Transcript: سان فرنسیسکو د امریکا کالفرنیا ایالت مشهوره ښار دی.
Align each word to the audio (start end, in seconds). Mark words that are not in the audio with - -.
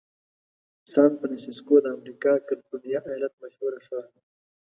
سان 0.93 1.11
فرنسیسکو 1.19 1.75
د 1.83 1.87
امریکا 1.97 2.31
کالفرنیا 2.47 2.99
ایالت 3.11 3.33
مشهوره 3.41 3.79
ښار 3.85 4.05
دی. 4.13 4.21